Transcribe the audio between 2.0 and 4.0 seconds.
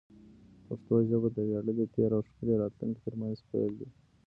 او ښکلي راتلونکي ترمنځ پل دی.